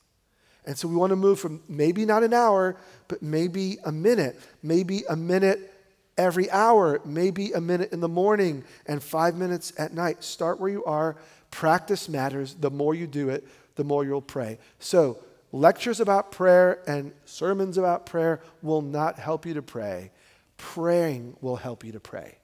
[0.66, 2.76] And so we want to move from maybe not an hour,
[3.08, 5.72] but maybe a minute, maybe a minute
[6.18, 10.24] every hour, maybe a minute in the morning and five minutes at night.
[10.24, 11.18] Start where you are.
[11.52, 12.56] Practice matters.
[12.56, 14.58] The more you do it, the more you'll pray.
[14.80, 15.20] So,
[15.52, 20.12] lectures about prayer and sermons about prayer will not help you to pray.
[20.58, 22.38] Praying will help you to pray.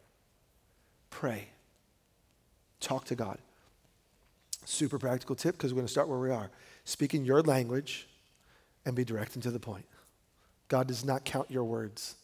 [1.09, 1.49] Pray.
[2.79, 3.37] Talk to God.
[4.65, 6.51] Super practical tip because we're going to start where we are.
[6.83, 8.07] Speak in your language
[8.85, 9.85] and be direct and to the point.
[10.67, 12.15] God does not count your words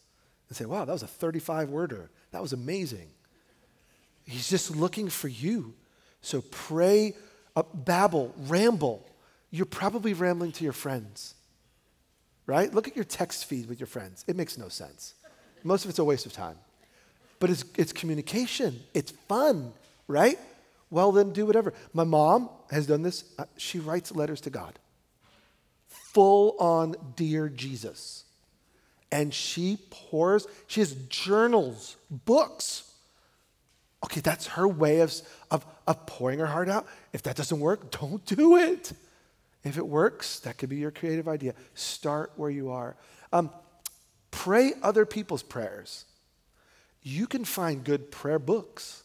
[0.48, 2.10] and say, wow, that was a 35 worder.
[2.32, 3.08] That was amazing.
[4.24, 5.74] He's just looking for you.
[6.20, 7.14] So pray,
[7.54, 9.06] uh, babble, ramble.
[9.50, 11.34] You're probably rambling to your friends,
[12.46, 12.72] right?
[12.72, 14.24] Look at your text feed with your friends.
[14.26, 15.14] It makes no sense.
[15.64, 16.56] Most of it's a waste of time.
[17.40, 19.72] But it's, it's communication, it's fun,
[20.08, 20.38] right?
[20.90, 21.72] Well, then do whatever.
[21.92, 23.24] My mom has done this.
[23.38, 24.78] Uh, she writes letters to God
[26.12, 28.24] full on Dear Jesus.
[29.10, 32.90] And she pours, she has journals, books.
[34.04, 35.14] Okay, that's her way of,
[35.50, 36.86] of, of pouring her heart out.
[37.12, 38.92] If that doesn't work, don't do it.
[39.64, 41.54] If it works, that could be your creative idea.
[41.74, 42.96] Start where you are.
[43.32, 43.50] Um,
[44.30, 46.04] pray other people's prayers.
[47.02, 49.02] You can find good prayer books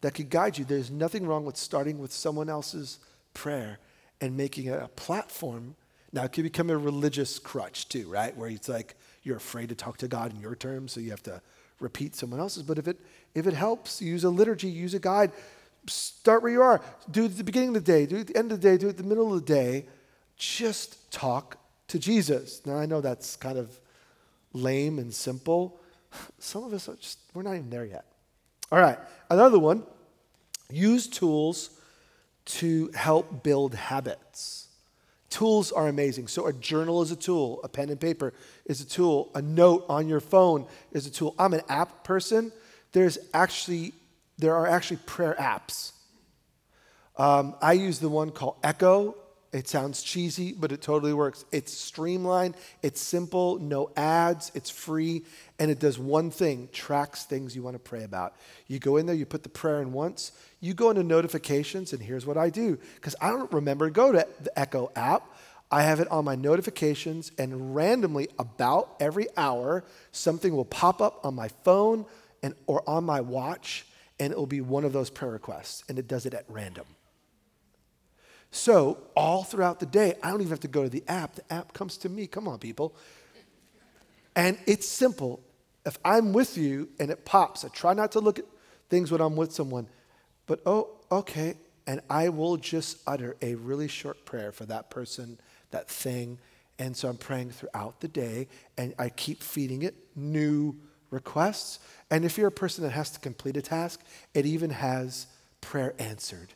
[0.00, 0.64] that could guide you.
[0.64, 2.98] There's nothing wrong with starting with someone else's
[3.32, 3.78] prayer
[4.20, 5.76] and making it a platform
[6.14, 8.36] now, it can become a religious crutch too, right?
[8.36, 11.24] Where it's like you're afraid to talk to God in your terms, so you have
[11.24, 11.42] to
[11.80, 12.62] repeat someone else's.
[12.62, 13.00] But if it,
[13.34, 15.32] if it helps, use a liturgy, use a guide.
[15.88, 16.80] Start where you are.
[17.10, 18.70] Do it at the beginning of the day, do it at the end of the
[18.70, 19.86] day, do it at the middle of the day.
[20.36, 22.64] Just talk to Jesus.
[22.64, 23.78] Now, I know that's kind of
[24.52, 25.80] lame and simple.
[26.38, 28.04] Some of us are just, we're not even there yet.
[28.70, 28.98] All right,
[29.30, 29.84] another one
[30.70, 31.70] use tools
[32.44, 34.63] to help build habits.
[35.34, 36.28] Tools are amazing.
[36.28, 38.32] So, a journal is a tool, a pen and paper
[38.66, 41.34] is a tool, a note on your phone is a tool.
[41.40, 42.52] I'm an app person.
[42.92, 43.94] There's actually,
[44.38, 45.90] there are actually prayer apps.
[47.16, 49.16] Um, I use the one called Echo.
[49.52, 51.44] It sounds cheesy, but it totally works.
[51.50, 55.24] It's streamlined, it's simple, no ads, it's free,
[55.58, 58.36] and it does one thing tracks things you want to pray about.
[58.68, 60.30] You go in there, you put the prayer in once,
[60.64, 64.12] you go into notifications, and here's what I do because I don't remember to go
[64.12, 65.28] to the Echo app.
[65.70, 71.20] I have it on my notifications, and randomly, about every hour, something will pop up
[71.22, 72.06] on my phone
[72.42, 73.84] and, or on my watch,
[74.18, 76.86] and it will be one of those prayer requests, and it does it at random.
[78.50, 81.34] So, all throughout the day, I don't even have to go to the app.
[81.34, 82.26] The app comes to me.
[82.26, 82.94] Come on, people.
[84.34, 85.40] And it's simple.
[85.84, 88.46] If I'm with you and it pops, I try not to look at
[88.88, 89.88] things when I'm with someone.
[90.46, 91.54] But oh, okay.
[91.86, 95.38] And I will just utter a really short prayer for that person,
[95.70, 96.38] that thing.
[96.78, 100.76] And so I'm praying throughout the day and I keep feeding it new
[101.10, 101.78] requests.
[102.10, 104.00] And if you're a person that has to complete a task,
[104.34, 105.26] it even has
[105.60, 106.52] prayer answered.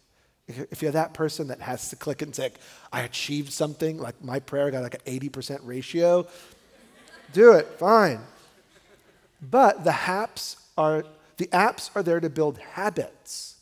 [0.46, 2.54] If you're that person that has to click and tick,
[2.90, 6.26] I achieved something, like my prayer got like an 80% ratio,
[7.34, 8.20] do it, fine.
[9.42, 11.04] But the apps are
[11.36, 13.57] the apps are there to build habits.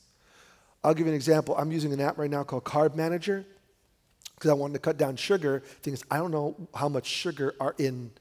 [0.86, 1.56] I'll give you an example.
[1.58, 3.44] I'm using an app right now called Carb Manager
[4.36, 5.64] because I wanted to cut down sugar.
[5.82, 8.12] Things I don't know how much sugar are in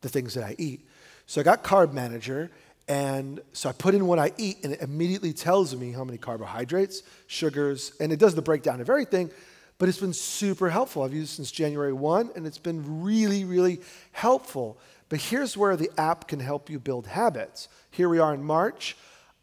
[0.00, 0.84] the things that I eat.
[1.26, 2.50] So I got Carb Manager,
[2.88, 6.18] and so I put in what I eat, and it immediately tells me how many
[6.18, 9.30] carbohydrates, sugars, and it does the breakdown of everything.
[9.78, 11.04] But it's been super helpful.
[11.04, 14.76] I've used it since January 1, and it's been really, really helpful.
[15.08, 17.68] But here's where the app can help you build habits.
[17.92, 18.96] Here we are in March.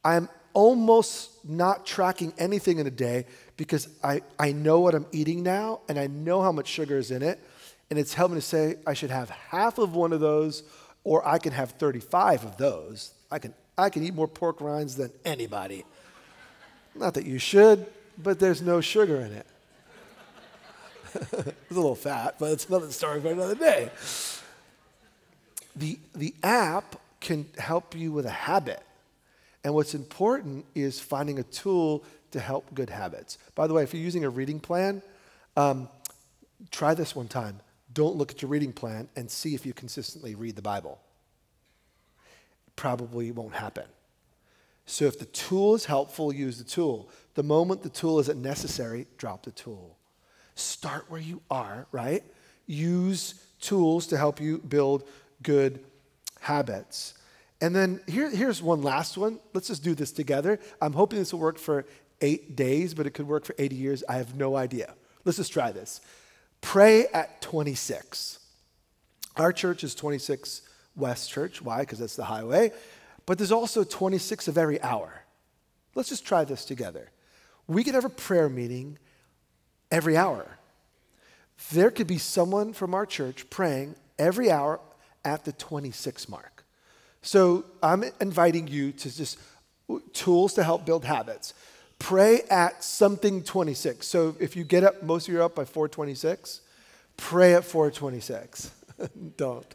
[0.04, 3.26] I'm almost not tracking anything in a day
[3.58, 7.12] because I, I know what I'm eating now and I know how much sugar is
[7.12, 7.40] in it.
[7.92, 10.64] And it's helping to say I should have half of one of those
[11.04, 13.14] or I can have 35 of those.
[13.30, 15.84] I can, I can eat more pork rinds than anybody.
[16.96, 17.86] Not that you should,
[18.18, 19.46] but there's no sugar in it.
[21.16, 23.90] it's a little fat, but it's another story for another day.
[25.76, 28.82] The, the app can help you with a habit.
[29.66, 33.40] And what's important is finding a tool to help good habits.
[33.56, 35.02] By the way, if you're using a reading plan,
[35.58, 35.90] um,
[36.70, 37.60] try this one time.
[37.92, 41.00] Don't look at your reading plan and see if you consistently read the Bible.
[42.76, 43.86] Probably won't happen.
[44.86, 47.10] So if the tool is helpful, use the tool.
[47.34, 49.98] The moment the tool isn't necessary, drop the tool.
[50.54, 52.24] Start where you are, right?
[52.68, 55.10] Use tools to help you build
[55.42, 55.84] good
[56.42, 57.16] habits.
[57.66, 59.40] And then here, here's one last one.
[59.56, 60.60] Let's just do this together.
[60.80, 61.88] I'm hoping this will work for
[62.22, 64.04] eight days, but it could work for 80 years.
[64.08, 64.94] I have no idea.
[65.24, 66.00] Let's just try this.
[66.62, 68.38] Pray at 26.
[69.38, 70.62] Our church is 26
[70.96, 71.60] West Church.
[71.60, 71.80] Why?
[71.80, 72.72] Because that's the highway.
[73.26, 75.24] But there's also 26 of every hour.
[75.96, 77.10] Let's just try this together.
[77.66, 79.00] We could have a prayer meeting
[79.90, 80.60] every hour.
[81.72, 84.80] There could be someone from our church praying every hour
[85.24, 86.55] at the 26 mark.
[87.26, 89.40] So I'm inviting you to just
[90.14, 91.56] tools to help build habits.
[91.98, 94.06] Pray at something 26.
[94.06, 96.62] So if you get up, most of you are up by 426,
[97.18, 98.72] pray at 426.
[99.38, 99.66] Don't.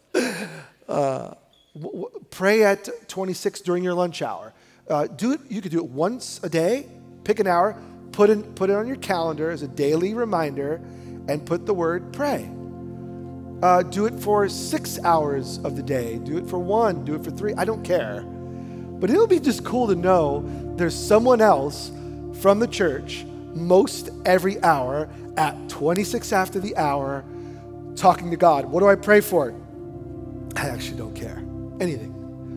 [0.89, 1.35] Uh,
[1.75, 4.53] w- w- pray at 26 during your lunch hour.
[4.89, 6.87] Uh, do it, you could do it once a day,
[7.25, 7.77] pick an hour,
[8.13, 10.81] put, in, put it on your calendar as a daily reminder,
[11.29, 12.49] and put the word pray.
[13.63, 16.19] Uh, do it for six hours of the day.
[16.19, 17.05] Do it for one.
[17.05, 17.55] Do it for three.
[17.55, 18.23] I don't care.
[18.23, 20.45] But it'll be just cool to know
[20.77, 21.91] there's someone else
[22.41, 27.25] from the church most every hour at 26 after the hour
[27.97, 28.67] talking to God.
[28.67, 29.55] What do I pray for?
[30.57, 31.43] I actually don't care.
[31.81, 32.13] Anything.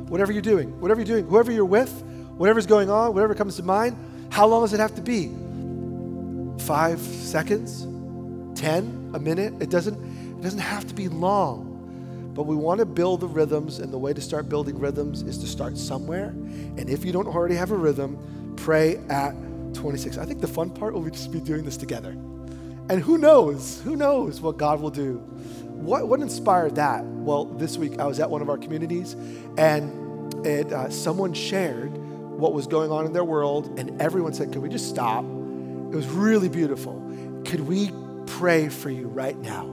[0.08, 1.92] Whatever you're doing, whatever you're doing, whoever you're with,
[2.38, 3.98] whatever's going on, whatever comes to mind,
[4.30, 5.32] how long does it have to be?
[6.66, 7.88] Five seconds?
[8.60, 9.12] Ten?
[9.14, 9.54] A minute?
[9.62, 9.98] It doesn't,
[10.44, 12.32] it doesn't have to be long.
[12.34, 15.38] But we want to build the rhythms, and the way to start building rhythms is
[15.38, 16.32] to start somewhere.
[16.32, 19.32] And if you don't already have a rhythm, pray at
[19.74, 20.18] 26.
[20.18, 22.10] I think the fun part will just be doing this together.
[22.10, 23.80] And who knows?
[23.86, 25.20] Who knows what God will do?
[25.70, 27.06] What, what inspired that?
[27.06, 29.14] Well, this week I was at one of our communities,
[29.58, 31.96] and it, uh, someone shared
[32.38, 35.24] what was going on in their world, and everyone said, Can we just stop?
[35.24, 37.02] It was really beautiful.
[37.46, 37.92] Could we
[38.26, 39.73] pray for you right now?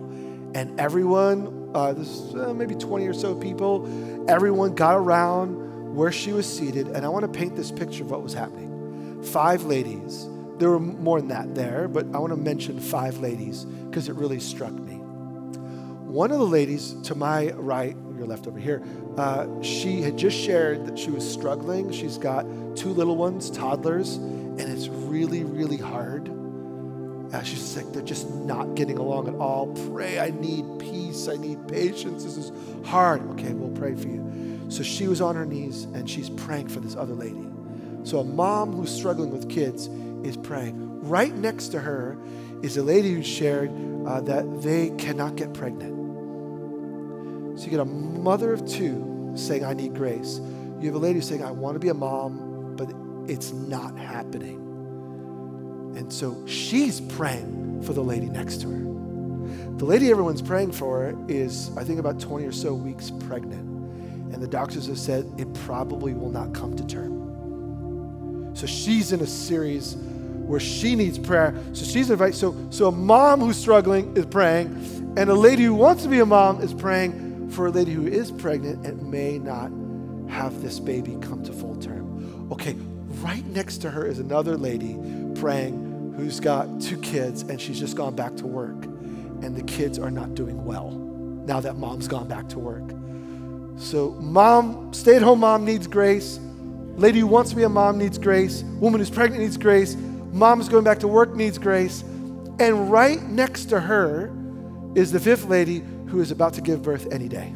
[0.54, 3.86] And everyone, uh, this uh, maybe 20 or so people,
[4.28, 8.10] everyone got around where she was seated, and I want to paint this picture of
[8.10, 9.22] what was happening.
[9.22, 10.26] Five ladies.
[10.58, 14.14] There were more than that there, but I want to mention five ladies because it
[14.14, 14.96] really struck me.
[16.10, 18.82] One of the ladies to my right, you're left over here,
[19.16, 21.90] uh, she had just shared that she was struggling.
[21.92, 22.44] She's got
[22.76, 26.28] two little ones, toddlers, and it's really, really hard.
[27.32, 29.68] Uh, she's sick, they're just not getting along at all.
[29.90, 32.24] Pray, I need peace, I need patience.
[32.24, 32.50] This is
[32.86, 33.22] hard.
[33.32, 34.66] Okay, we'll pray for you.
[34.68, 37.46] So she was on her knees and she's praying for this other lady.
[38.02, 39.88] So a mom who's struggling with kids
[40.24, 41.08] is praying.
[41.08, 42.18] Right next to her
[42.62, 43.70] is a lady who shared
[44.06, 45.98] uh, that they cannot get pregnant.
[47.58, 50.40] So you get a mother of two saying, I need grace.
[50.80, 52.90] You have a lady saying, I want to be a mom, but
[53.30, 54.69] it's not happening.
[55.96, 58.80] And so she's praying for the lady next to her.
[59.78, 63.64] The lady everyone's praying for is, I think, about 20 or so weeks pregnant.
[64.32, 68.54] And the doctors have said it probably will not come to term.
[68.54, 69.96] So she's in a series
[70.50, 71.54] where she needs prayer.
[71.72, 72.36] So she's invited.
[72.36, 76.18] So, so a mom who's struggling is praying, and a lady who wants to be
[76.18, 79.70] a mom is praying for a lady who is pregnant and may not
[80.28, 82.48] have this baby come to full term.
[82.52, 82.74] Okay,
[83.22, 84.98] right next to her is another lady
[85.40, 85.79] praying
[86.20, 90.10] who's got two kids and she's just gone back to work, and the kids are
[90.10, 90.90] not doing well
[91.46, 92.84] now that mom's gone back to work.
[93.76, 96.38] So, mom, stay at home mom needs grace.
[96.96, 98.62] Lady who wants to be a mom needs grace.
[98.62, 99.96] Woman who's pregnant needs grace.
[100.32, 102.02] Mom who's going back to work needs grace.
[102.02, 104.30] And right next to her
[104.94, 107.46] is the fifth lady who is about to give birth any day.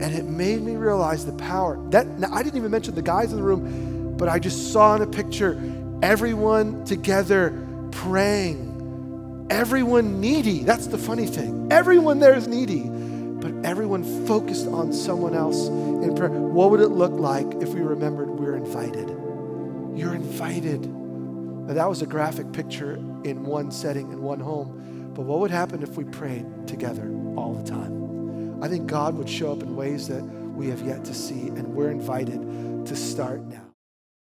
[0.00, 1.78] And it made me realize the power.
[1.90, 5.02] That I didn't even mention the guys in the room, but I just saw in
[5.02, 5.52] a picture
[6.02, 7.52] everyone together
[7.90, 9.46] praying.
[9.50, 10.60] Everyone needy.
[10.60, 11.68] That's the funny thing.
[11.70, 16.30] Everyone there is needy, but everyone focused on someone else in prayer.
[16.30, 19.08] What would it look like if we remembered we're invited?
[19.98, 20.86] You're invited.
[20.86, 25.12] Now, that was a graphic picture in one setting, in one home.
[25.14, 28.62] But what would happen if we prayed together all the time?
[28.62, 31.74] I think God would show up in ways that we have yet to see, and
[31.74, 33.63] we're invited to start now.